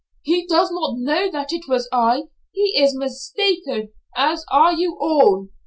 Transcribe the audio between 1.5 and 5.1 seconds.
it was I. He is mistaken as are you